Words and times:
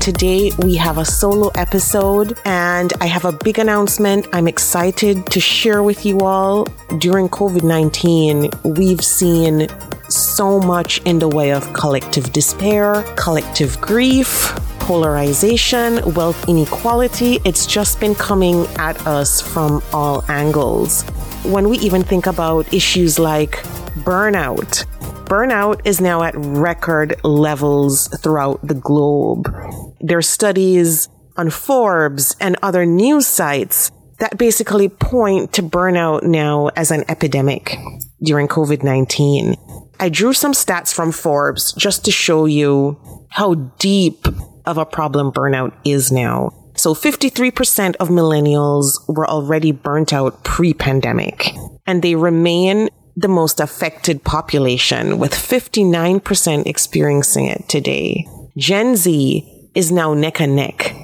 Today, 0.00 0.52
we 0.58 0.76
have 0.76 0.98
a 0.98 1.04
solo 1.04 1.48
episode 1.56 2.38
and 2.44 2.92
I 3.00 3.06
have 3.06 3.24
a 3.24 3.32
big 3.32 3.58
announcement 3.58 4.26
I'm 4.32 4.48
excited 4.48 5.26
to 5.26 5.40
share 5.40 5.82
with 5.82 6.06
you 6.06 6.20
all. 6.20 6.64
During 6.98 7.28
COVID 7.28 7.62
19, 7.62 8.50
we've 8.64 9.04
seen 9.04 9.68
so 10.08 10.60
much 10.60 11.02
in 11.02 11.18
the 11.18 11.28
way 11.28 11.52
of 11.52 11.70
collective 11.72 12.32
despair, 12.32 13.02
collective 13.16 13.78
grief, 13.80 14.54
polarization, 14.78 16.14
wealth 16.14 16.48
inequality. 16.48 17.40
It's 17.44 17.66
just 17.66 18.00
been 18.00 18.14
coming 18.14 18.66
at 18.78 19.06
us 19.06 19.40
from 19.40 19.82
all 19.92 20.24
angles. 20.28 21.02
When 21.44 21.68
we 21.68 21.76
even 21.78 22.02
think 22.02 22.26
about 22.26 22.72
issues 22.72 23.18
like 23.18 23.56
burnout, 24.04 24.86
burnout 25.28 25.82
is 25.84 26.00
now 26.00 26.22
at 26.22 26.34
record 26.36 27.14
levels 27.22 28.08
throughout 28.22 28.66
the 28.66 28.74
globe. 28.74 29.54
There 30.00 30.18
are 30.18 30.22
studies 30.22 31.08
on 31.36 31.50
Forbes 31.50 32.34
and 32.40 32.56
other 32.62 32.86
news 32.86 33.26
sites 33.26 33.90
that 34.18 34.38
basically 34.38 34.88
point 34.88 35.52
to 35.52 35.62
burnout 35.62 36.22
now 36.22 36.68
as 36.68 36.90
an 36.90 37.04
epidemic 37.08 37.76
during 38.22 38.48
COVID 38.48 38.82
19. 38.82 39.54
I 40.00 40.08
drew 40.08 40.32
some 40.32 40.52
stats 40.52 40.94
from 40.94 41.12
Forbes 41.12 41.72
just 41.74 42.04
to 42.06 42.10
show 42.10 42.46
you 42.46 42.98
how 43.30 43.54
deep 43.78 44.26
of 44.64 44.78
a 44.78 44.86
problem 44.86 45.30
burnout 45.30 45.74
is 45.84 46.10
now. 46.10 46.54
So 46.74 46.94
53% 46.94 47.96
of 47.96 48.08
millennials 48.08 48.86
were 49.08 49.28
already 49.28 49.72
burnt 49.72 50.12
out 50.12 50.44
pre-pandemic 50.44 51.52
and 51.86 52.02
they 52.02 52.14
remain 52.14 52.88
the 53.20 53.28
most 53.28 53.58
affected 53.58 54.22
population 54.22 55.18
with 55.18 55.32
59% 55.32 56.66
experiencing 56.66 57.46
it 57.46 57.68
today. 57.68 58.24
Gen 58.56 58.94
Z 58.94 59.70
is 59.74 59.90
now 59.90 60.14
neck 60.14 60.40
and 60.40 60.54
neck. 60.54 60.94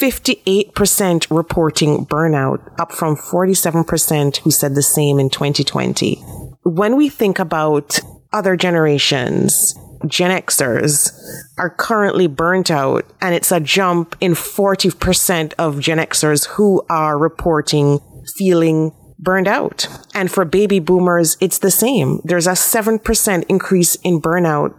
58% 0.00 1.26
reporting 1.30 2.06
burnout, 2.06 2.60
up 2.80 2.90
from 2.90 3.14
47% 3.14 4.38
who 4.38 4.50
said 4.50 4.74
the 4.74 4.82
same 4.82 5.20
in 5.20 5.30
2020. 5.30 6.16
When 6.64 6.96
we 6.96 7.08
think 7.08 7.38
about 7.38 8.00
other 8.32 8.56
generations, 8.56 9.74
Gen 10.06 10.30
Xers 10.42 11.12
are 11.58 11.70
currently 11.70 12.26
burnt 12.26 12.70
out, 12.70 13.04
and 13.20 13.34
it's 13.34 13.52
a 13.52 13.60
jump 13.60 14.16
in 14.20 14.32
40% 14.32 15.52
of 15.58 15.80
Gen 15.80 15.98
Xers 15.98 16.46
who 16.48 16.82
are 16.88 17.18
reporting 17.18 18.00
feeling 18.36 18.92
burned 19.22 19.48
out. 19.48 19.86
And 20.14 20.30
for 20.30 20.44
baby 20.44 20.80
boomers, 20.80 21.36
it's 21.40 21.58
the 21.58 21.70
same. 21.70 22.20
There's 22.24 22.46
a 22.46 22.52
7% 22.52 23.44
increase 23.48 23.94
in 23.96 24.20
burnout 24.20 24.74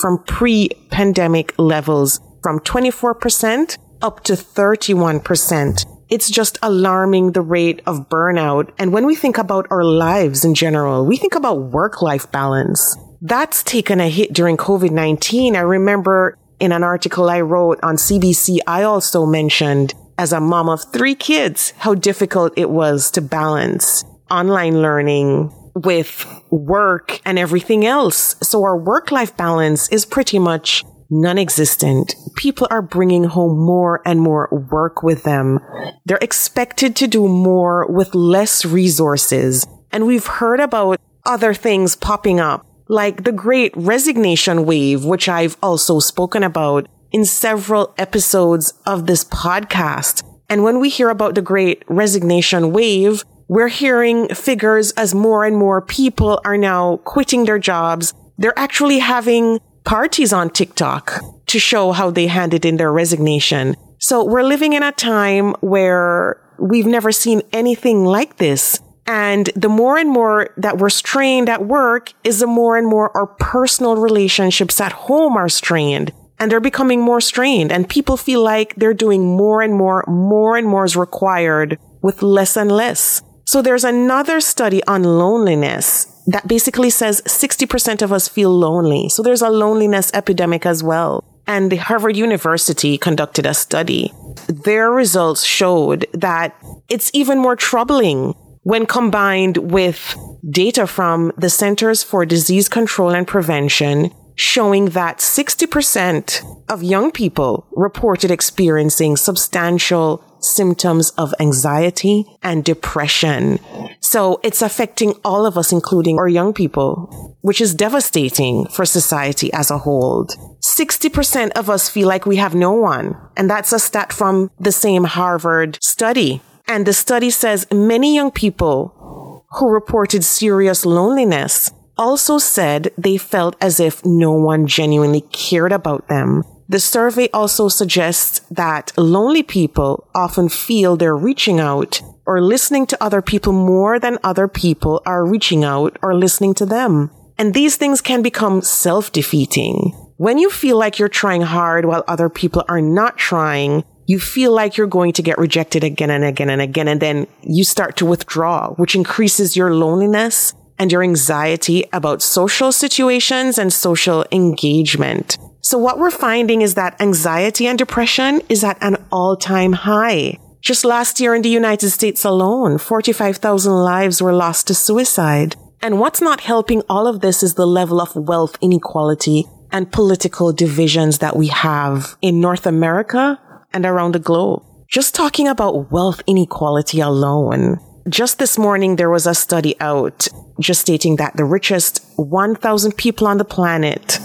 from 0.00 0.22
pre 0.24 0.70
pandemic 0.90 1.54
levels 1.58 2.20
from 2.42 2.60
24% 2.60 3.78
up 4.02 4.24
to 4.24 4.32
31%. 4.32 5.86
It's 6.08 6.30
just 6.30 6.58
alarming 6.62 7.32
the 7.32 7.42
rate 7.42 7.82
of 7.86 8.08
burnout. 8.08 8.72
And 8.78 8.92
when 8.92 9.06
we 9.06 9.14
think 9.14 9.38
about 9.38 9.66
our 9.70 9.84
lives 9.84 10.44
in 10.44 10.54
general, 10.54 11.06
we 11.06 11.16
think 11.16 11.34
about 11.34 11.60
work 11.60 12.02
life 12.02 12.30
balance. 12.32 12.96
That's 13.20 13.62
taken 13.62 14.00
a 14.00 14.08
hit 14.08 14.32
during 14.32 14.56
COVID 14.56 14.90
19. 14.90 15.54
I 15.54 15.60
remember 15.60 16.36
in 16.58 16.72
an 16.72 16.82
article 16.82 17.30
I 17.30 17.40
wrote 17.40 17.78
on 17.82 17.96
CBC, 17.96 18.58
I 18.66 18.82
also 18.82 19.24
mentioned 19.24 19.94
as 20.20 20.34
a 20.34 20.40
mom 20.40 20.68
of 20.68 20.84
three 20.92 21.14
kids, 21.14 21.72
how 21.78 21.94
difficult 21.94 22.52
it 22.54 22.68
was 22.68 23.10
to 23.10 23.22
balance 23.22 24.04
online 24.30 24.82
learning 24.82 25.50
with 25.74 26.26
work 26.50 27.22
and 27.24 27.38
everything 27.38 27.86
else. 27.86 28.36
So 28.42 28.62
our 28.62 28.76
work 28.76 29.10
life 29.10 29.34
balance 29.34 29.88
is 29.88 30.04
pretty 30.04 30.38
much 30.38 30.84
non-existent. 31.08 32.14
People 32.36 32.68
are 32.70 32.82
bringing 32.82 33.24
home 33.24 33.58
more 33.58 34.02
and 34.04 34.20
more 34.20 34.46
work 34.70 35.02
with 35.02 35.22
them. 35.22 35.58
They're 36.04 36.18
expected 36.20 36.96
to 36.96 37.06
do 37.06 37.26
more 37.26 37.90
with 37.90 38.14
less 38.14 38.66
resources. 38.66 39.66
And 39.90 40.06
we've 40.06 40.26
heard 40.26 40.60
about 40.60 41.00
other 41.24 41.54
things 41.54 41.96
popping 41.96 42.40
up, 42.40 42.66
like 42.88 43.24
the 43.24 43.32
great 43.32 43.72
resignation 43.74 44.66
wave, 44.66 45.02
which 45.02 45.30
I've 45.30 45.56
also 45.62 45.98
spoken 45.98 46.42
about 46.42 46.88
in 47.12 47.24
several 47.24 47.94
episodes 47.98 48.74
of 48.86 49.06
this 49.06 49.24
podcast. 49.24 50.22
And 50.48 50.64
when 50.64 50.80
we 50.80 50.88
hear 50.88 51.10
about 51.10 51.34
the 51.34 51.42
great 51.42 51.84
resignation 51.88 52.72
wave, 52.72 53.24
we're 53.48 53.68
hearing 53.68 54.28
figures 54.28 54.92
as 54.92 55.14
more 55.14 55.44
and 55.44 55.56
more 55.56 55.82
people 55.82 56.40
are 56.44 56.56
now 56.56 56.98
quitting 56.98 57.44
their 57.44 57.58
jobs. 57.58 58.14
They're 58.38 58.58
actually 58.58 59.00
having 59.00 59.58
parties 59.84 60.32
on 60.32 60.50
TikTok 60.50 61.20
to 61.46 61.58
show 61.58 61.92
how 61.92 62.10
they 62.10 62.26
handed 62.26 62.64
in 62.64 62.76
their 62.76 62.92
resignation. 62.92 63.76
So 63.98 64.24
we're 64.24 64.44
living 64.44 64.72
in 64.72 64.82
a 64.82 64.92
time 64.92 65.54
where 65.60 66.40
we've 66.58 66.86
never 66.86 67.12
seen 67.12 67.42
anything 67.52 68.04
like 68.04 68.36
this. 68.36 68.80
And 69.06 69.50
the 69.56 69.68
more 69.68 69.98
and 69.98 70.10
more 70.10 70.50
that 70.56 70.78
we're 70.78 70.90
strained 70.90 71.48
at 71.48 71.66
work 71.66 72.12
is 72.22 72.38
the 72.38 72.46
more 72.46 72.76
and 72.76 72.86
more 72.86 73.14
our 73.16 73.26
personal 73.26 73.96
relationships 73.96 74.80
at 74.80 74.92
home 74.92 75.36
are 75.36 75.48
strained 75.48 76.12
and 76.40 76.50
they're 76.50 76.58
becoming 76.58 77.00
more 77.00 77.20
strained 77.20 77.70
and 77.70 77.88
people 77.88 78.16
feel 78.16 78.42
like 78.42 78.74
they're 78.76 78.94
doing 78.94 79.36
more 79.36 79.60
and 79.60 79.74
more, 79.74 80.04
more 80.08 80.56
and 80.56 80.66
more 80.66 80.84
is 80.84 80.96
required 80.96 81.78
with 82.02 82.22
less 82.22 82.56
and 82.56 82.72
less. 82.72 83.22
So 83.44 83.60
there's 83.60 83.84
another 83.84 84.40
study 84.40 84.82
on 84.84 85.04
loneliness 85.04 86.06
that 86.26 86.48
basically 86.48 86.88
says 86.90 87.20
60% 87.26 88.00
of 88.02 88.12
us 88.12 88.26
feel 88.26 88.50
lonely. 88.50 89.08
So 89.10 89.22
there's 89.22 89.42
a 89.42 89.50
loneliness 89.50 90.10
epidemic 90.14 90.64
as 90.64 90.82
well. 90.82 91.24
And 91.46 91.70
the 91.70 91.76
Harvard 91.76 92.16
University 92.16 92.96
conducted 92.96 93.44
a 93.44 93.54
study. 93.54 94.12
Their 94.46 94.90
results 94.90 95.44
showed 95.44 96.06
that 96.14 96.56
it's 96.88 97.10
even 97.12 97.38
more 97.38 97.56
troubling 97.56 98.34
when 98.62 98.86
combined 98.86 99.56
with 99.56 100.14
data 100.48 100.86
from 100.86 101.32
the 101.36 101.50
Centers 101.50 102.02
for 102.02 102.24
Disease 102.24 102.68
Control 102.68 103.10
and 103.10 103.26
Prevention 103.26 104.12
showing 104.34 104.86
that 104.86 105.18
60% 105.18 106.64
of 106.68 106.82
young 106.82 107.10
people 107.10 107.66
reported 107.72 108.30
experiencing 108.30 109.16
substantial 109.16 110.24
symptoms 110.40 111.10
of 111.10 111.34
anxiety 111.38 112.24
and 112.42 112.64
depression. 112.64 113.58
So 114.00 114.40
it's 114.42 114.62
affecting 114.62 115.12
all 115.24 115.46
of 115.46 115.58
us, 115.58 115.72
including 115.72 116.18
our 116.18 116.28
young 116.28 116.52
people, 116.52 117.36
which 117.42 117.60
is 117.60 117.74
devastating 117.74 118.66
for 118.66 118.84
society 118.84 119.52
as 119.52 119.70
a 119.70 119.78
whole. 119.78 120.26
60% 120.62 121.50
of 121.52 121.68
us 121.70 121.88
feel 121.88 122.08
like 122.08 122.26
we 122.26 122.36
have 122.36 122.54
no 122.54 122.72
one. 122.72 123.16
And 123.36 123.48
that's 123.48 123.72
a 123.72 123.78
stat 123.78 124.12
from 124.12 124.50
the 124.58 124.72
same 124.72 125.04
Harvard 125.04 125.78
study. 125.82 126.42
And 126.66 126.86
the 126.86 126.92
study 126.92 127.30
says 127.30 127.66
many 127.72 128.14
young 128.14 128.30
people 128.30 129.44
who 129.52 129.68
reported 129.68 130.24
serious 130.24 130.86
loneliness 130.86 131.72
also 132.00 132.38
said 132.38 132.90
they 132.96 133.18
felt 133.18 133.54
as 133.60 133.78
if 133.78 134.04
no 134.06 134.32
one 134.32 134.66
genuinely 134.66 135.20
cared 135.20 135.70
about 135.70 136.08
them. 136.08 136.42
The 136.66 136.80
survey 136.80 137.28
also 137.34 137.68
suggests 137.68 138.40
that 138.50 138.92
lonely 138.96 139.42
people 139.42 140.08
often 140.14 140.48
feel 140.48 140.96
they're 140.96 141.16
reaching 141.16 141.60
out 141.60 142.00
or 142.26 142.40
listening 142.40 142.86
to 142.86 143.04
other 143.04 143.20
people 143.20 143.52
more 143.52 143.98
than 143.98 144.18
other 144.24 144.48
people 144.48 145.02
are 145.04 145.26
reaching 145.26 145.62
out 145.62 145.98
or 146.02 146.14
listening 146.14 146.54
to 146.54 146.64
them. 146.64 147.10
And 147.36 147.52
these 147.52 147.76
things 147.76 148.00
can 148.00 148.22
become 148.22 148.62
self-defeating. 148.62 149.92
When 150.16 150.38
you 150.38 150.48
feel 150.48 150.78
like 150.78 150.98
you're 150.98 151.08
trying 151.08 151.42
hard 151.42 151.84
while 151.84 152.04
other 152.06 152.28
people 152.30 152.64
are 152.68 152.80
not 152.80 153.18
trying, 153.18 153.84
you 154.06 154.20
feel 154.20 154.52
like 154.54 154.76
you're 154.76 154.86
going 154.86 155.12
to 155.14 155.22
get 155.22 155.38
rejected 155.38 155.84
again 155.84 156.10
and 156.10 156.24
again 156.24 156.50
and 156.50 156.62
again. 156.62 156.88
And 156.88 157.00
then 157.00 157.26
you 157.42 157.64
start 157.64 157.96
to 157.96 158.06
withdraw, 158.06 158.70
which 158.74 158.94
increases 158.94 159.56
your 159.56 159.74
loneliness 159.74 160.54
and 160.80 160.90
your 160.90 161.02
anxiety 161.02 161.84
about 161.92 162.22
social 162.22 162.72
situations 162.72 163.58
and 163.58 163.70
social 163.70 164.24
engagement. 164.32 165.36
So 165.60 165.76
what 165.76 165.98
we're 165.98 166.10
finding 166.10 166.62
is 166.62 166.74
that 166.74 166.98
anxiety 167.00 167.66
and 167.66 167.78
depression 167.78 168.40
is 168.48 168.64
at 168.64 168.82
an 168.82 168.96
all 169.12 169.36
time 169.36 169.74
high. 169.74 170.38
Just 170.62 170.86
last 170.86 171.20
year 171.20 171.34
in 171.34 171.42
the 171.42 171.50
United 171.50 171.90
States 171.90 172.24
alone, 172.24 172.78
45,000 172.78 173.70
lives 173.72 174.22
were 174.22 174.32
lost 174.32 174.66
to 174.68 174.74
suicide. 174.74 175.54
And 175.82 176.00
what's 176.00 176.22
not 176.22 176.40
helping 176.40 176.82
all 176.88 177.06
of 177.06 177.20
this 177.20 177.42
is 177.42 177.54
the 177.54 177.66
level 177.66 178.00
of 178.00 178.16
wealth 178.16 178.56
inequality 178.62 179.44
and 179.70 179.92
political 179.92 180.50
divisions 180.52 181.18
that 181.18 181.36
we 181.36 181.48
have 181.48 182.16
in 182.22 182.40
North 182.40 182.66
America 182.66 183.38
and 183.72 183.84
around 183.84 184.12
the 184.14 184.18
globe. 184.18 184.62
Just 184.88 185.14
talking 185.14 185.46
about 185.46 185.92
wealth 185.92 186.22
inequality 186.26 187.00
alone, 187.00 187.78
just 188.10 188.38
this 188.38 188.58
morning, 188.58 188.96
there 188.96 189.10
was 189.10 189.26
a 189.26 189.34
study 189.34 189.74
out 189.80 190.28
just 190.60 190.82
stating 190.82 191.16
that 191.16 191.36
the 191.36 191.44
richest 191.44 192.04
1,000 192.16 192.96
people 192.96 193.26
on 193.26 193.38
the 193.38 193.44
planet 193.44 194.18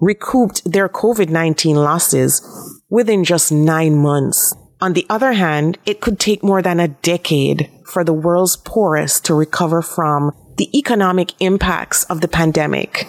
recouped 0.00 0.70
their 0.70 0.88
COVID-19 0.88 1.74
losses 1.74 2.42
within 2.88 3.24
just 3.24 3.50
nine 3.50 3.96
months. 3.96 4.54
On 4.80 4.92
the 4.92 5.06
other 5.10 5.32
hand, 5.32 5.78
it 5.84 6.00
could 6.00 6.18
take 6.18 6.42
more 6.42 6.62
than 6.62 6.80
a 6.80 6.88
decade 6.88 7.70
for 7.86 8.04
the 8.04 8.12
world's 8.12 8.56
poorest 8.56 9.24
to 9.26 9.34
recover 9.34 9.82
from 9.82 10.32
the 10.56 10.76
economic 10.78 11.32
impacts 11.40 12.04
of 12.04 12.20
the 12.20 12.28
pandemic. 12.28 13.06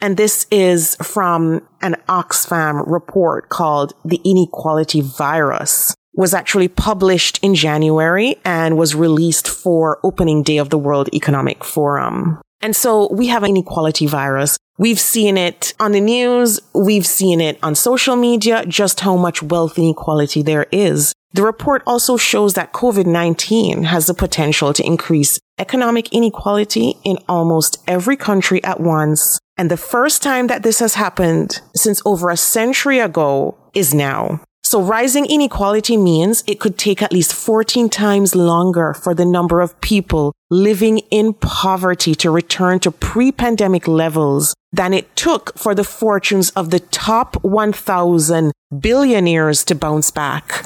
And 0.00 0.16
this 0.16 0.46
is 0.50 0.96
from 0.96 1.66
an 1.80 1.94
Oxfam 2.08 2.82
report 2.86 3.48
called 3.48 3.94
The 4.04 4.20
Inequality 4.24 5.00
Virus 5.00 5.94
was 6.14 6.34
actually 6.34 6.68
published 6.68 7.38
in 7.42 7.54
January 7.54 8.36
and 8.44 8.76
was 8.76 8.94
released 8.94 9.48
for 9.48 9.98
opening 10.04 10.42
day 10.42 10.58
of 10.58 10.70
the 10.70 10.78
World 10.78 11.08
Economic 11.14 11.64
Forum. 11.64 12.40
And 12.60 12.76
so 12.76 13.12
we 13.12 13.26
have 13.26 13.42
an 13.42 13.50
inequality 13.50 14.06
virus. 14.06 14.56
We've 14.78 15.00
seen 15.00 15.36
it 15.36 15.74
on 15.80 15.92
the 15.92 16.00
news. 16.00 16.60
We've 16.74 17.06
seen 17.06 17.40
it 17.40 17.58
on 17.62 17.74
social 17.74 18.16
media, 18.16 18.64
just 18.66 19.00
how 19.00 19.16
much 19.16 19.42
wealth 19.42 19.78
inequality 19.78 20.42
there 20.42 20.66
is. 20.70 21.12
The 21.34 21.42
report 21.42 21.82
also 21.86 22.16
shows 22.16 22.54
that 22.54 22.72
COVID-19 22.72 23.84
has 23.84 24.06
the 24.06 24.14
potential 24.14 24.72
to 24.74 24.84
increase 24.84 25.40
economic 25.58 26.12
inequality 26.12 26.94
in 27.04 27.18
almost 27.28 27.82
every 27.88 28.16
country 28.16 28.62
at 28.62 28.80
once. 28.80 29.38
And 29.56 29.70
the 29.70 29.76
first 29.76 30.22
time 30.22 30.46
that 30.48 30.62
this 30.62 30.78
has 30.78 30.94
happened 30.94 31.60
since 31.74 32.02
over 32.04 32.30
a 32.30 32.36
century 32.36 32.98
ago 32.98 33.56
is 33.74 33.94
now. 33.94 34.40
So 34.72 34.80
rising 34.80 35.26
inequality 35.26 35.98
means 35.98 36.42
it 36.46 36.58
could 36.58 36.78
take 36.78 37.02
at 37.02 37.12
least 37.12 37.34
14 37.34 37.90
times 37.90 38.34
longer 38.34 38.94
for 38.94 39.12
the 39.12 39.26
number 39.26 39.60
of 39.60 39.78
people 39.82 40.32
living 40.50 41.00
in 41.10 41.34
poverty 41.34 42.14
to 42.14 42.30
return 42.30 42.80
to 42.80 42.90
pre-pandemic 42.90 43.86
levels 43.86 44.54
than 44.72 44.94
it 44.94 45.14
took 45.14 45.58
for 45.58 45.74
the 45.74 45.84
fortunes 45.84 46.48
of 46.52 46.70
the 46.70 46.80
top 46.80 47.36
1000 47.44 48.50
billionaires 48.80 49.62
to 49.64 49.74
bounce 49.74 50.10
back. 50.10 50.64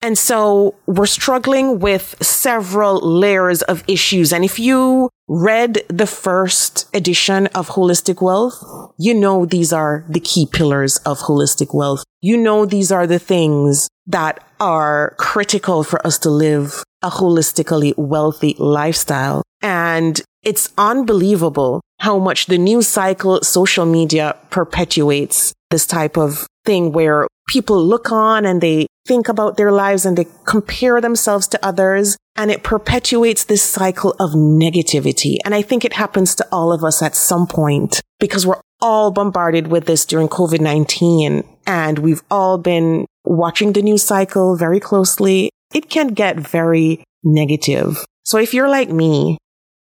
And 0.00 0.16
so 0.16 0.74
we're 0.86 1.04
struggling 1.04 1.78
with 1.78 2.16
several 2.22 3.00
layers 3.00 3.60
of 3.60 3.84
issues. 3.86 4.32
And 4.32 4.46
if 4.46 4.58
you 4.58 5.10
read 5.32 5.82
the 5.88 6.06
first 6.06 6.94
edition 6.94 7.46
of 7.48 7.70
Holistic 7.70 8.20
Wealth, 8.20 8.62
you 8.98 9.14
know 9.14 9.46
these 9.46 9.72
are 9.72 10.04
the 10.06 10.20
key 10.20 10.44
pillars 10.44 10.98
of 10.98 11.20
holistic 11.20 11.74
wealth. 11.74 12.04
You 12.20 12.36
know 12.36 12.66
these 12.66 12.92
are 12.92 13.06
the 13.06 13.18
things 13.18 13.88
that 14.06 14.46
are 14.60 15.14
critical 15.16 15.84
for 15.84 16.06
us 16.06 16.18
to 16.18 16.30
live 16.30 16.84
a 17.02 17.08
holistically 17.08 17.96
wealthy 17.96 18.54
lifestyle. 18.58 19.42
And 19.62 20.20
it's 20.42 20.68
unbelievable 20.76 21.80
how 21.98 22.18
much 22.18 22.46
the 22.46 22.58
news 22.58 22.86
cycle, 22.86 23.40
social 23.42 23.86
media 23.86 24.36
perpetuates 24.50 25.54
this 25.70 25.86
type 25.86 26.18
of 26.18 26.46
thing 26.66 26.92
where 26.92 27.26
people 27.48 27.82
look 27.82 28.12
on 28.12 28.44
and 28.44 28.60
they 28.60 28.86
think 29.06 29.28
about 29.28 29.56
their 29.56 29.72
lives 29.72 30.06
and 30.06 30.16
they 30.16 30.26
compare 30.44 31.00
themselves 31.00 31.48
to 31.48 31.64
others 31.64 32.16
and 32.36 32.50
it 32.50 32.62
perpetuates 32.62 33.44
this 33.44 33.62
cycle 33.62 34.14
of 34.18 34.30
negativity. 34.30 35.36
And 35.44 35.54
I 35.54 35.62
think 35.62 35.84
it 35.84 35.94
happens 35.94 36.34
to 36.36 36.48
all 36.50 36.72
of 36.72 36.84
us 36.84 37.02
at 37.02 37.14
some 37.14 37.46
point 37.46 38.00
because 38.20 38.46
we're 38.46 38.60
all 38.80 39.10
bombarded 39.10 39.68
with 39.68 39.86
this 39.86 40.04
during 40.04 40.28
COVID-19 40.28 41.46
and 41.66 41.98
we've 41.98 42.22
all 42.30 42.58
been 42.58 43.06
watching 43.24 43.72
the 43.72 43.82
news 43.82 44.02
cycle 44.02 44.56
very 44.56 44.80
closely. 44.80 45.50
It 45.74 45.88
can 45.88 46.08
get 46.08 46.38
very 46.38 47.04
negative. 47.22 48.04
So 48.24 48.38
if 48.38 48.54
you're 48.54 48.68
like 48.68 48.88
me, 48.88 49.38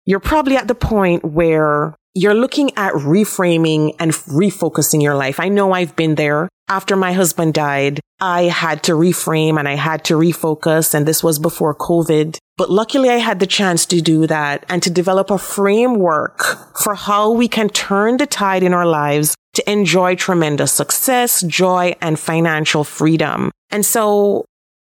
you're 0.04 0.20
probably 0.20 0.56
at 0.56 0.68
the 0.68 0.74
point 0.74 1.24
where 1.24 1.94
you're 2.14 2.34
looking 2.34 2.70
at 2.76 2.92
reframing 2.94 3.94
and 3.98 4.12
refocusing 4.12 5.02
your 5.02 5.14
life. 5.14 5.38
I 5.38 5.48
know 5.48 5.72
I've 5.72 5.94
been 5.96 6.16
there. 6.16 6.48
After 6.68 6.96
my 6.96 7.12
husband 7.12 7.54
died, 7.54 8.00
I 8.20 8.44
had 8.44 8.82
to 8.84 8.92
reframe 8.92 9.58
and 9.58 9.68
I 9.68 9.76
had 9.76 10.04
to 10.04 10.14
refocus. 10.14 10.94
And 10.94 11.06
this 11.06 11.22
was 11.22 11.38
before 11.38 11.74
COVID. 11.74 12.38
But 12.56 12.70
luckily 12.70 13.08
I 13.08 13.16
had 13.16 13.38
the 13.38 13.46
chance 13.46 13.86
to 13.86 14.00
do 14.00 14.26
that 14.26 14.66
and 14.68 14.82
to 14.82 14.90
develop 14.90 15.30
a 15.30 15.38
framework 15.38 16.76
for 16.76 16.94
how 16.94 17.30
we 17.30 17.46
can 17.48 17.68
turn 17.68 18.16
the 18.16 18.26
tide 18.26 18.62
in 18.62 18.74
our 18.74 18.86
lives 18.86 19.34
to 19.54 19.70
enjoy 19.70 20.14
tremendous 20.14 20.72
success, 20.72 21.42
joy, 21.42 21.94
and 22.00 22.18
financial 22.18 22.84
freedom. 22.84 23.50
And 23.70 23.86
so 23.86 24.44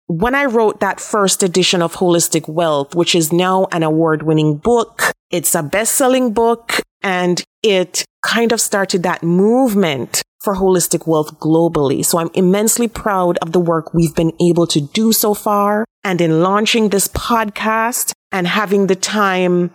when 0.07 0.35
I 0.35 0.47
wrote 0.47 0.81
that 0.81 1.01
first 1.01 1.43
edition 1.43 1.83
of 1.83 1.95
Holistic 1.95 2.49
Wealth, 2.49 2.95
which 2.95 3.15
is 3.15 3.33
now 3.33 3.69
an 3.71 3.83
award 3.83 4.23
winning 4.23 4.57
book, 4.57 5.13
it's 5.31 5.55
a 5.55 5.63
best 5.63 5.95
selling 5.95 6.33
book 6.33 6.81
and 7.03 7.43
it 7.63 8.05
kind 8.23 8.53
of 8.53 8.61
started 8.61 9.03
that 9.03 9.23
movement 9.23 10.23
for 10.43 10.57
holistic 10.57 11.07
wealth 11.07 11.39
globally. 11.39 12.05
So 12.05 12.19
I'm 12.19 12.31
immensely 12.35 12.89
proud 12.89 13.39
of 13.39 13.53
the 13.53 13.61
work 13.61 13.93
we've 13.93 14.15
been 14.15 14.33
able 14.41 14.67
to 14.69 14.81
do 14.81 15.13
so 15.13 15.35
far. 15.35 15.85
And 16.03 16.21
in 16.21 16.43
launching 16.43 16.89
this 16.89 17.09
podcast 17.09 18.13
and 18.33 18.47
having 18.47 18.87
the 18.87 18.97
time 18.97 19.71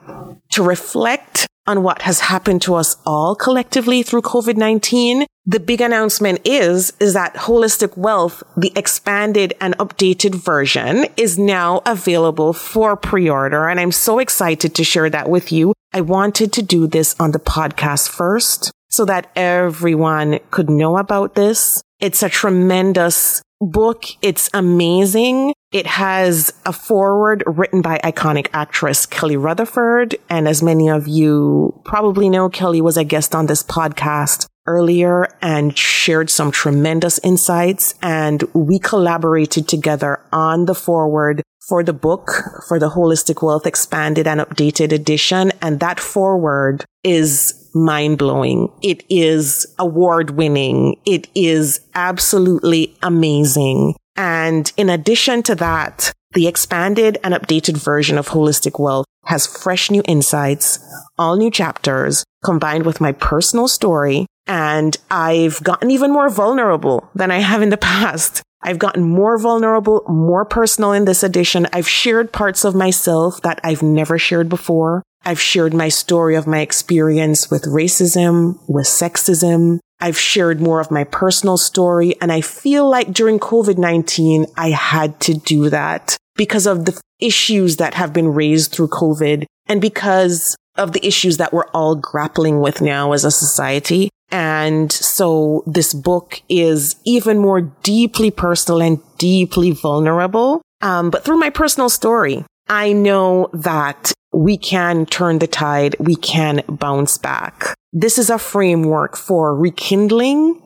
to 0.51 0.63
reflect 0.63 1.47
on 1.67 1.83
what 1.83 2.01
has 2.03 2.19
happened 2.21 2.61
to 2.63 2.75
us 2.75 2.97
all 3.05 3.35
collectively 3.35 4.03
through 4.03 4.21
COVID-19, 4.21 5.25
the 5.45 5.59
big 5.59 5.79
announcement 5.79 6.41
is, 6.43 6.91
is 6.99 7.13
that 7.13 7.35
Holistic 7.35 7.95
Wealth, 7.95 8.41
the 8.57 8.71
expanded 8.75 9.53
and 9.61 9.77
updated 9.77 10.33
version 10.33 11.05
is 11.17 11.37
now 11.37 11.83
available 11.85 12.51
for 12.51 12.97
pre-order. 12.97 13.69
And 13.69 13.79
I'm 13.79 13.91
so 13.91 14.17
excited 14.17 14.73
to 14.73 14.83
share 14.83 15.09
that 15.09 15.29
with 15.29 15.51
you. 15.51 15.73
I 15.93 16.01
wanted 16.01 16.51
to 16.53 16.63
do 16.63 16.87
this 16.87 17.15
on 17.19 17.31
the 17.31 17.39
podcast 17.39 18.09
first 18.09 18.71
so 18.89 19.05
that 19.05 19.29
everyone 19.35 20.39
could 20.49 20.69
know 20.69 20.97
about 20.97 21.35
this. 21.35 21.83
It's 21.99 22.23
a 22.23 22.29
tremendous 22.29 23.43
book. 23.61 24.05
It's 24.23 24.49
amazing. 24.53 25.53
It 25.71 25.85
has 25.85 26.53
a 26.65 26.73
foreword 26.73 27.43
written 27.45 27.81
by 27.81 27.99
iconic 27.99 28.47
actress 28.51 29.05
Kelly 29.05 29.37
Rutherford. 29.37 30.15
And 30.27 30.47
as 30.47 30.63
many 30.63 30.89
of 30.89 31.07
you 31.07 31.79
probably 31.85 32.29
know, 32.29 32.49
Kelly 32.49 32.81
was 32.81 32.97
a 32.97 33.03
guest 33.03 33.35
on 33.35 33.45
this 33.45 33.61
podcast 33.61 34.47
earlier 34.67 35.27
and 35.41 35.77
shared 35.77 36.29
some 36.29 36.51
tremendous 36.51 37.19
insights. 37.19 37.95
And 38.01 38.43
we 38.53 38.79
collaborated 38.79 39.67
together 39.67 40.21
on 40.31 40.65
the 40.65 40.75
foreword 40.75 41.43
for 41.67 41.83
the 41.83 41.93
book, 41.93 42.31
for 42.67 42.79
the 42.79 42.91
Holistic 42.91 43.41
Wealth 43.41 43.65
Expanded 43.65 44.27
and 44.27 44.41
Updated 44.41 44.91
Edition. 44.91 45.51
And 45.61 45.79
that 45.79 45.99
foreword 45.99 46.85
is 47.03 47.69
mind 47.73 48.17
blowing. 48.17 48.69
It 48.81 49.03
is 49.09 49.65
award 49.79 50.31
winning. 50.31 50.99
It 51.05 51.27
is 51.35 51.81
absolutely 51.95 52.95
amazing. 53.01 53.95
And 54.15 54.71
in 54.77 54.89
addition 54.89 55.43
to 55.43 55.55
that, 55.55 56.13
the 56.35 56.47
expanded 56.47 57.17
and 57.23 57.33
updated 57.33 57.77
version 57.77 58.17
of 58.17 58.27
Holistic 58.27 58.77
Wealth 58.77 59.05
has 59.23 59.47
fresh 59.47 59.89
new 59.89 60.03
insights, 60.05 60.79
all 61.17 61.37
new 61.37 61.49
chapters 61.49 62.23
combined 62.43 62.85
with 62.85 63.01
my 63.01 63.13
personal 63.13 63.67
story. 63.67 64.27
And 64.45 64.95
I've 65.09 65.63
gotten 65.63 65.89
even 65.89 66.11
more 66.11 66.29
vulnerable 66.29 67.09
than 67.15 67.31
I 67.31 67.39
have 67.39 67.63
in 67.63 67.69
the 67.69 67.77
past. 67.93 68.43
I've 68.61 68.79
gotten 68.79 69.03
more 69.03 69.37
vulnerable, 69.37 70.03
more 70.07 70.43
personal 70.43 70.91
in 70.91 71.05
this 71.05 71.23
edition. 71.23 71.67
I've 71.71 71.87
shared 71.87 72.33
parts 72.33 72.65
of 72.65 72.75
myself 72.75 73.41
that 73.41 73.59
I've 73.63 73.81
never 73.81 74.19
shared 74.19 74.49
before. 74.49 75.03
I've 75.23 75.41
shared 75.41 75.73
my 75.73 75.89
story 75.89 76.35
of 76.35 76.47
my 76.47 76.59
experience 76.59 77.49
with 77.49 77.63
racism, 77.63 78.59
with 78.67 78.85
sexism. 78.85 79.79
I've 79.99 80.17
shared 80.17 80.61
more 80.61 80.81
of 80.81 80.91
my 80.91 81.05
personal 81.05 81.57
story. 81.57 82.15
And 82.21 82.31
I 82.31 82.41
feel 82.41 82.89
like 82.89 83.13
during 83.13 83.39
COVID-19, 83.39 84.51
I 84.57 84.71
had 84.71 85.19
to 85.21 85.35
do 85.35 85.69
that 85.69 86.17
because 86.35 86.65
of 86.65 86.85
the 86.85 86.99
issues 87.19 87.77
that 87.77 87.93
have 87.93 88.13
been 88.13 88.33
raised 88.33 88.71
through 88.71 88.89
COVID 88.89 89.45
and 89.67 89.81
because 89.81 90.55
of 90.77 90.93
the 90.93 91.05
issues 91.05 91.37
that 91.37 91.53
we're 91.53 91.67
all 91.67 91.95
grappling 91.95 92.59
with 92.59 92.81
now 92.81 93.13
as 93.13 93.23
a 93.23 93.31
society. 93.31 94.09
And 94.31 94.91
so 94.91 95.63
this 95.65 95.93
book 95.93 96.41
is 96.49 96.95
even 97.05 97.39
more 97.39 97.61
deeply 97.61 98.31
personal 98.31 98.81
and 98.81 98.99
deeply 99.17 99.71
vulnerable. 99.71 100.61
Um, 100.81 101.09
but 101.09 101.23
through 101.23 101.37
my 101.37 101.49
personal 101.49 101.89
story, 101.89 102.43
I 102.67 102.93
know 102.93 103.49
that 103.53 104.11
we 104.33 104.57
can 104.57 105.05
turn 105.05 105.39
the 105.39 105.47
tide. 105.47 105.95
We 105.99 106.15
can 106.15 106.63
bounce 106.67 107.17
back. 107.17 107.75
This 107.93 108.17
is 108.17 108.29
a 108.29 108.37
framework 108.37 109.15
for 109.15 109.55
rekindling 109.55 110.61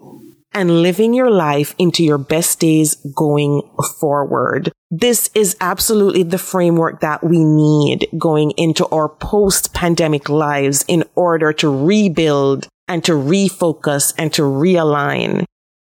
and 0.54 0.82
living 0.82 1.14
your 1.14 1.30
life 1.30 1.76
into 1.78 2.04
your 2.04 2.18
best 2.18 2.60
days 2.60 2.96
going 3.16 3.62
forward. 4.00 4.72
This 4.92 5.30
is 5.36 5.56
absolutely 5.62 6.24
the 6.24 6.38
framework 6.38 7.02
that 7.02 7.24
we 7.24 7.44
need 7.44 8.08
going 8.18 8.52
into 8.52 8.88
our 8.88 9.10
post 9.10 9.74
pandemic 9.74 10.30
lives 10.30 10.84
in 10.88 11.04
order 11.16 11.54
to 11.54 11.70
rebuild 11.70 12.68
and 12.88 13.04
to 13.06 13.12
refocus 13.12 14.14
and 14.18 14.34
to 14.34 14.42
realign. 14.42 15.46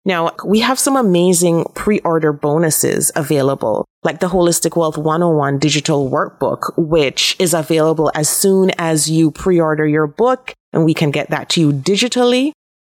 Now, 0.05 0.31
we 0.45 0.59
have 0.61 0.79
some 0.79 0.95
amazing 0.95 1.65
pre-order 1.75 2.33
bonuses 2.33 3.11
available, 3.15 3.85
like 4.03 4.19
the 4.19 4.27
Holistic 4.27 4.75
Wealth 4.75 4.97
101 4.97 5.59
digital 5.59 6.09
workbook, 6.09 6.71
which 6.77 7.35
is 7.39 7.53
available 7.53 8.11
as 8.15 8.27
soon 8.27 8.71
as 8.77 9.09
you 9.09 9.31
pre-order 9.31 9.87
your 9.87 10.07
book 10.07 10.53
and 10.73 10.85
we 10.85 10.93
can 10.93 11.11
get 11.11 11.29
that 11.29 11.49
to 11.49 11.61
you 11.61 11.71
digitally. 11.71 12.51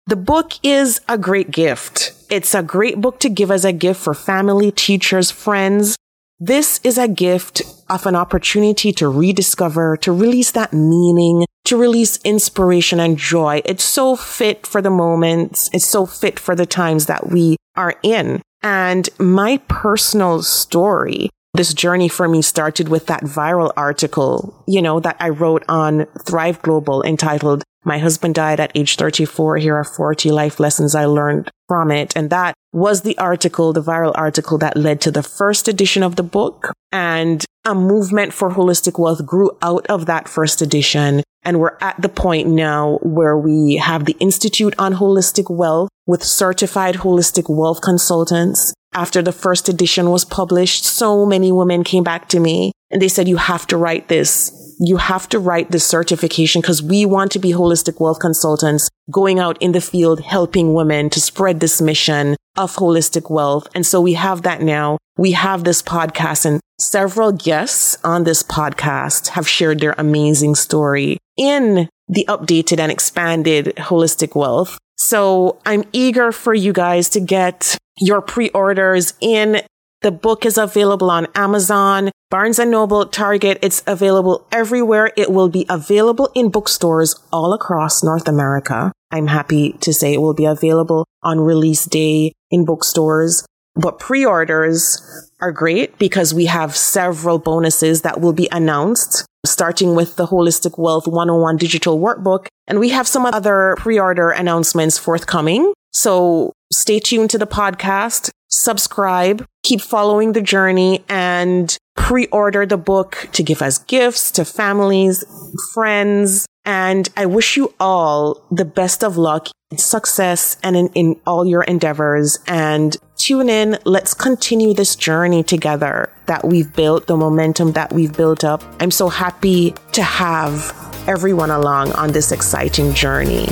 The 0.06 0.16
book 0.16 0.52
is 0.62 1.00
a 1.08 1.16
great 1.16 1.50
gift. 1.50 2.12
It's 2.28 2.54
a 2.54 2.62
great 2.62 3.00
book 3.00 3.20
to 3.20 3.30
give 3.30 3.50
as 3.50 3.64
a 3.64 3.72
gift 3.72 4.02
for 4.02 4.12
family, 4.12 4.70
teachers, 4.70 5.30
friends. 5.30 5.96
This 6.38 6.78
is 6.84 6.98
a 6.98 7.08
gift 7.08 7.62
of 7.88 8.04
an 8.04 8.14
opportunity 8.14 8.92
to 8.92 9.08
rediscover, 9.08 9.96
to 9.98 10.12
release 10.12 10.50
that 10.50 10.74
meaning, 10.74 11.46
to 11.64 11.78
release 11.78 12.18
inspiration 12.18 13.00
and 13.00 13.16
joy. 13.16 13.62
It's 13.64 13.82
so 13.82 14.14
fit 14.14 14.66
for 14.66 14.82
the 14.82 14.90
moments. 14.90 15.70
It's 15.72 15.86
so 15.86 16.04
fit 16.04 16.38
for 16.38 16.54
the 16.54 16.66
times 16.66 17.06
that 17.06 17.30
we 17.30 17.56
are 17.74 17.94
in. 18.02 18.42
And 18.62 19.08
my 19.18 19.56
personal 19.68 20.42
story, 20.42 21.30
this 21.54 21.72
journey 21.72 22.08
for 22.08 22.28
me 22.28 22.42
started 22.42 22.90
with 22.90 23.06
that 23.06 23.22
viral 23.22 23.72
article, 23.74 24.62
you 24.66 24.82
know, 24.82 25.00
that 25.00 25.16
I 25.18 25.30
wrote 25.30 25.64
on 25.66 26.04
Thrive 26.26 26.60
Global 26.60 27.02
entitled 27.02 27.64
my 27.84 27.98
husband 27.98 28.34
died 28.34 28.60
at 28.60 28.72
age 28.74 28.96
34. 28.96 29.58
Here 29.58 29.76
are 29.76 29.84
40 29.84 30.30
life 30.30 30.58
lessons 30.58 30.94
I 30.94 31.04
learned 31.04 31.50
from 31.68 31.90
it. 31.90 32.16
And 32.16 32.30
that 32.30 32.54
was 32.72 33.02
the 33.02 33.16
article, 33.18 33.72
the 33.72 33.82
viral 33.82 34.12
article 34.14 34.58
that 34.58 34.76
led 34.76 35.00
to 35.02 35.10
the 35.10 35.22
first 35.22 35.68
edition 35.68 36.02
of 36.02 36.16
the 36.16 36.22
book. 36.22 36.72
And 36.92 37.44
a 37.64 37.74
movement 37.74 38.32
for 38.32 38.50
holistic 38.50 38.98
wealth 38.98 39.24
grew 39.24 39.56
out 39.62 39.86
of 39.86 40.06
that 40.06 40.28
first 40.28 40.60
edition. 40.60 41.22
And 41.42 41.60
we're 41.60 41.76
at 41.80 42.00
the 42.00 42.08
point 42.08 42.48
now 42.48 42.98
where 43.02 43.36
we 43.36 43.76
have 43.76 44.06
the 44.06 44.16
Institute 44.18 44.74
on 44.78 44.94
Holistic 44.94 45.54
Wealth 45.54 45.90
with 46.06 46.22
certified 46.22 46.96
holistic 46.96 47.54
wealth 47.54 47.80
consultants. 47.82 48.74
After 48.94 49.22
the 49.22 49.32
first 49.32 49.68
edition 49.68 50.10
was 50.10 50.24
published, 50.24 50.84
so 50.84 51.26
many 51.26 51.50
women 51.50 51.84
came 51.84 52.04
back 52.04 52.28
to 52.28 52.40
me 52.40 52.72
and 52.90 53.02
they 53.02 53.08
said, 53.08 53.28
you 53.28 53.36
have 53.36 53.66
to 53.68 53.76
write 53.76 54.08
this 54.08 54.64
you 54.78 54.96
have 54.96 55.28
to 55.30 55.38
write 55.38 55.70
the 55.70 55.80
certification 55.80 56.60
because 56.60 56.82
we 56.82 57.06
want 57.06 57.32
to 57.32 57.38
be 57.38 57.52
holistic 57.52 58.00
wealth 58.00 58.18
consultants 58.20 58.88
going 59.10 59.38
out 59.38 59.60
in 59.60 59.72
the 59.72 59.80
field, 59.80 60.20
helping 60.20 60.74
women 60.74 61.10
to 61.10 61.20
spread 61.20 61.60
this 61.60 61.80
mission 61.80 62.36
of 62.56 62.74
holistic 62.76 63.30
wealth. 63.30 63.68
And 63.74 63.86
so 63.86 64.00
we 64.00 64.14
have 64.14 64.42
that 64.42 64.62
now. 64.62 64.98
We 65.16 65.32
have 65.32 65.64
this 65.64 65.82
podcast 65.82 66.44
and 66.46 66.60
several 66.80 67.32
guests 67.32 67.96
on 68.04 68.24
this 68.24 68.42
podcast 68.42 69.28
have 69.28 69.48
shared 69.48 69.80
their 69.80 69.94
amazing 69.96 70.54
story 70.54 71.18
in 71.36 71.88
the 72.08 72.26
updated 72.28 72.78
and 72.78 72.92
expanded 72.92 73.66
holistic 73.76 74.34
wealth. 74.34 74.78
So 74.96 75.60
I'm 75.66 75.84
eager 75.92 76.32
for 76.32 76.54
you 76.54 76.72
guys 76.72 77.08
to 77.10 77.20
get 77.20 77.76
your 77.98 78.20
pre-orders 78.20 79.14
in 79.20 79.62
the 80.04 80.12
book 80.12 80.44
is 80.44 80.58
available 80.58 81.10
on 81.10 81.28
Amazon, 81.34 82.10
Barnes 82.28 82.58
and 82.58 82.70
Noble, 82.70 83.06
Target. 83.06 83.58
It's 83.62 83.82
available 83.86 84.46
everywhere. 84.52 85.10
It 85.16 85.32
will 85.32 85.48
be 85.48 85.64
available 85.70 86.30
in 86.34 86.50
bookstores 86.50 87.14
all 87.32 87.54
across 87.54 88.04
North 88.04 88.28
America. 88.28 88.92
I'm 89.10 89.28
happy 89.28 89.72
to 89.80 89.94
say 89.94 90.12
it 90.12 90.20
will 90.20 90.34
be 90.34 90.44
available 90.44 91.06
on 91.22 91.40
release 91.40 91.86
day 91.86 92.32
in 92.50 92.66
bookstores. 92.66 93.46
But 93.76 93.98
pre-orders 93.98 95.30
are 95.40 95.52
great 95.52 95.98
because 95.98 96.32
we 96.32 96.46
have 96.46 96.76
several 96.76 97.38
bonuses 97.38 98.02
that 98.02 98.20
will 98.20 98.32
be 98.32 98.48
announced, 98.52 99.26
starting 99.44 99.94
with 99.94 100.16
the 100.16 100.26
Holistic 100.26 100.78
Wealth 100.78 101.08
101 101.08 101.56
digital 101.56 101.98
workbook. 101.98 102.46
And 102.66 102.78
we 102.78 102.90
have 102.90 103.08
some 103.08 103.26
other 103.26 103.74
pre-order 103.78 104.30
announcements 104.30 104.96
forthcoming. 104.96 105.72
So 105.92 106.52
stay 106.72 107.00
tuned 107.00 107.30
to 107.30 107.38
the 107.38 107.46
podcast 107.46 108.30
subscribe, 108.54 109.44
keep 109.62 109.80
following 109.80 110.32
the 110.32 110.40
journey 110.40 111.04
and 111.08 111.76
pre-order 111.96 112.64
the 112.64 112.76
book 112.76 113.28
to 113.32 113.42
give 113.42 113.60
as 113.60 113.78
gifts 113.78 114.30
to 114.32 114.44
families, 114.44 115.24
friends. 115.72 116.46
And 116.64 117.08
I 117.16 117.26
wish 117.26 117.56
you 117.56 117.74
all 117.78 118.46
the 118.50 118.64
best 118.64 119.04
of 119.04 119.16
luck, 119.16 119.48
and 119.70 119.80
success 119.80 120.56
and 120.62 120.76
in, 120.76 120.88
in 120.94 121.20
all 121.26 121.44
your 121.44 121.62
endeavors 121.64 122.38
and 122.46 122.96
tune 123.24 123.48
in. 123.48 123.78
Let's 123.84 124.12
continue 124.12 124.74
this 124.74 124.94
journey 124.96 125.42
together 125.42 126.10
that 126.26 126.44
we've 126.44 126.70
built, 126.74 127.06
the 127.06 127.16
momentum 127.16 127.72
that 127.72 127.90
we've 127.90 128.14
built 128.14 128.44
up. 128.44 128.62
I'm 128.80 128.90
so 128.90 129.08
happy 129.08 129.74
to 129.92 130.02
have 130.02 130.70
everyone 131.08 131.50
along 131.50 131.92
on 131.92 132.12
this 132.12 132.32
exciting 132.32 132.92
journey. 132.92 133.46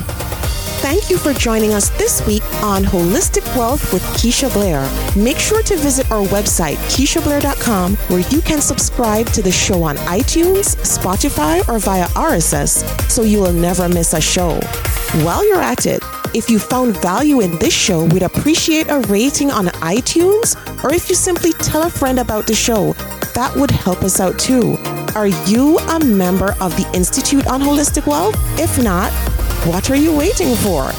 Thank 0.82 1.08
you 1.08 1.16
for 1.16 1.32
joining 1.32 1.72
us 1.72 1.88
this 1.90 2.26
week 2.26 2.42
on 2.62 2.82
Holistic 2.82 3.46
Wealth 3.56 3.92
with 3.94 4.02
Keisha 4.18 4.52
Blair. 4.52 4.82
Make 5.16 5.38
sure 5.38 5.62
to 5.62 5.76
visit 5.76 6.10
our 6.10 6.26
website, 6.26 6.76
KeishaBlair.com, 6.90 7.96
where 8.08 8.28
you 8.28 8.42
can 8.42 8.60
subscribe 8.60 9.26
to 9.28 9.40
the 9.40 9.52
show 9.52 9.82
on 9.84 9.96
iTunes, 9.98 10.76
Spotify, 10.84 11.66
or 11.66 11.78
via 11.78 12.08
RSS 12.08 13.10
so 13.10 13.22
you 13.22 13.40
will 13.40 13.52
never 13.54 13.88
miss 13.88 14.12
a 14.12 14.20
show. 14.20 14.60
While 15.24 15.46
you're 15.48 15.62
at 15.62 15.86
it, 15.86 16.02
if 16.34 16.48
you 16.48 16.58
found 16.58 16.96
value 16.96 17.40
in 17.40 17.58
this 17.58 17.74
show, 17.74 18.04
we'd 18.04 18.22
appreciate 18.22 18.88
a 18.88 19.00
rating 19.00 19.50
on 19.50 19.66
iTunes, 19.66 20.56
or 20.82 20.92
if 20.92 21.08
you 21.08 21.14
simply 21.14 21.52
tell 21.54 21.82
a 21.82 21.90
friend 21.90 22.18
about 22.18 22.46
the 22.46 22.54
show, 22.54 22.94
that 23.34 23.52
would 23.56 23.70
help 23.70 24.02
us 24.02 24.18
out 24.18 24.38
too. 24.38 24.76
Are 25.14 25.26
you 25.26 25.78
a 25.78 26.04
member 26.04 26.54
of 26.60 26.74
the 26.76 26.90
Institute 26.94 27.46
on 27.46 27.60
Holistic 27.60 28.06
Wealth? 28.06 28.34
If 28.58 28.82
not, 28.82 29.12
what 29.66 29.90
are 29.90 29.96
you 29.96 30.16
waiting 30.16 30.54
for? 30.56 30.90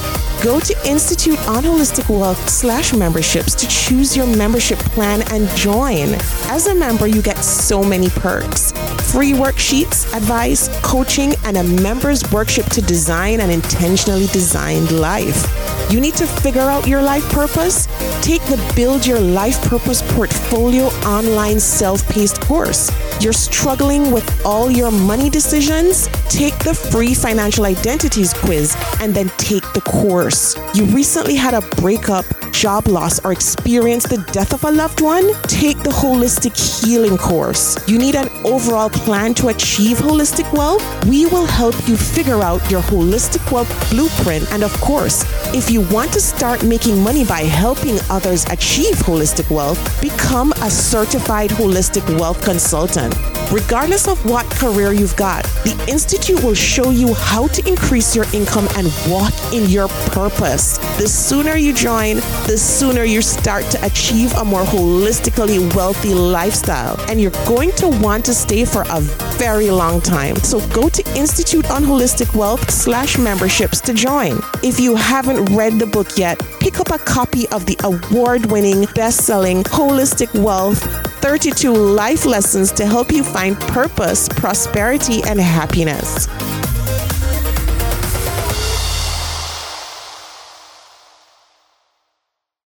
Go 0.42 0.60
to 0.60 0.88
Institute 0.88 1.38
on 1.48 1.64
Holistic 1.64 2.08
Wealth 2.08 2.48
slash 2.48 2.92
memberships 2.92 3.54
to 3.56 3.66
choose 3.66 4.16
your 4.16 4.26
membership 4.26 4.78
plan 4.78 5.22
and 5.32 5.48
join. 5.56 6.14
As 6.46 6.66
a 6.66 6.74
member, 6.74 7.06
you 7.06 7.22
get 7.22 7.38
so 7.38 7.82
many 7.82 8.08
perks 8.08 8.72
free 9.14 9.30
worksheets, 9.30 10.12
advice, 10.12 10.68
coaching, 10.82 11.34
and 11.44 11.56
a 11.56 11.62
member's 11.62 12.28
workshop 12.32 12.68
to 12.72 12.82
design 12.82 13.38
an 13.38 13.48
intentionally 13.48 14.26
designed 14.26 14.90
life. 14.90 15.46
You 15.88 16.00
need 16.00 16.14
to 16.14 16.26
figure 16.26 16.62
out 16.62 16.88
your 16.88 17.00
life 17.00 17.22
purpose? 17.30 17.86
Take 18.22 18.42
the 18.46 18.60
Build 18.74 19.06
Your 19.06 19.20
Life 19.20 19.62
Purpose 19.68 20.02
Portfolio 20.14 20.86
online 21.06 21.60
self 21.60 22.04
paced 22.08 22.40
course. 22.40 22.90
You're 23.20 23.32
struggling 23.32 24.10
with 24.10 24.44
all 24.44 24.70
your 24.70 24.90
money 24.90 25.30
decisions? 25.30 26.08
Take 26.28 26.58
the 26.58 26.74
free 26.74 27.14
financial 27.14 27.64
identities 27.64 28.34
quiz 28.34 28.76
and 29.00 29.14
then 29.14 29.30
take 29.38 29.62
the 29.72 29.80
course. 29.80 30.56
You 30.74 30.84
recently 30.86 31.34
had 31.34 31.54
a 31.54 31.62
breakup, 31.76 32.26
job 32.52 32.86
loss, 32.86 33.24
or 33.24 33.32
experienced 33.32 34.10
the 34.10 34.18
death 34.32 34.52
of 34.52 34.64
a 34.64 34.70
loved 34.70 35.00
one? 35.00 35.32
Take 35.44 35.78
the 35.78 35.90
holistic 35.90 36.54
healing 36.56 37.16
course. 37.16 37.78
You 37.88 37.98
need 37.98 38.14
an 38.14 38.28
overall 38.44 38.90
plan 38.90 39.32
to 39.34 39.48
achieve 39.48 39.98
holistic 39.98 40.52
wealth? 40.52 40.82
We 41.06 41.24
will 41.26 41.46
help 41.46 41.74
you 41.88 41.96
figure 41.96 42.42
out 42.42 42.68
your 42.70 42.82
holistic 42.82 43.50
wealth 43.50 43.70
blueprint. 43.90 44.52
And 44.52 44.62
of 44.62 44.72
course, 44.80 45.24
if 45.54 45.70
you 45.70 45.80
want 45.88 46.12
to 46.12 46.20
start 46.20 46.62
making 46.62 47.02
money 47.02 47.24
by 47.24 47.40
helping 47.40 47.98
others 48.10 48.44
achieve 48.46 48.96
holistic 48.96 49.50
wealth, 49.50 49.78
become 50.02 50.52
a 50.62 50.70
certified 50.70 51.50
holistic 51.50 52.04
wealth 52.18 52.44
consultant. 52.44 53.13
Regardless 53.52 54.08
of 54.08 54.24
what 54.24 54.48
career 54.50 54.92
you've 54.92 55.16
got, 55.16 55.44
the 55.64 55.76
Institute 55.88 56.42
will 56.42 56.54
show 56.54 56.90
you 56.90 57.14
how 57.14 57.46
to 57.48 57.68
increase 57.68 58.16
your 58.16 58.24
income 58.32 58.66
and 58.76 58.92
walk 59.08 59.32
in 59.52 59.68
your 59.68 59.88
purpose. 60.10 60.78
The 60.98 61.06
sooner 61.06 61.56
you 61.56 61.72
join, 61.72 62.16
the 62.46 62.56
sooner 62.58 63.04
you 63.04 63.22
start 63.22 63.64
to 63.66 63.84
achieve 63.84 64.32
a 64.34 64.44
more 64.44 64.64
holistically 64.64 65.74
wealthy 65.74 66.14
lifestyle. 66.14 66.98
And 67.08 67.20
you're 67.20 67.30
going 67.46 67.70
to 67.72 67.88
want 67.88 68.24
to 68.26 68.34
stay 68.34 68.64
for 68.64 68.84
a 68.90 69.00
very 69.38 69.70
long 69.70 70.00
time. 70.00 70.36
So 70.36 70.66
go 70.68 70.88
to 70.88 71.16
Institute 71.16 71.70
on 71.70 71.84
Holistic 71.84 72.34
Wealth 72.34 72.70
slash 72.70 73.18
memberships 73.18 73.80
to 73.82 73.94
join. 73.94 74.40
If 74.62 74.80
you 74.80 74.96
haven't 74.96 75.54
read 75.54 75.78
the 75.78 75.86
book 75.86 76.16
yet, 76.16 76.40
pick 76.74 76.90
up 76.90 77.00
a 77.00 77.04
copy 77.04 77.48
of 77.50 77.66
the 77.66 77.78
award 77.84 78.46
winning, 78.46 78.84
best 78.94 79.24
selling 79.24 79.62
Holistic 79.64 80.32
Wealth 80.42 80.80
32 81.22 81.72
Life 81.72 82.26
Lessons 82.26 82.72
to 82.72 82.84
help 82.84 83.12
you 83.12 83.22
find 83.22 83.56
purpose, 83.60 84.28
prosperity, 84.28 85.22
and 85.22 85.40
happiness. 85.40 86.26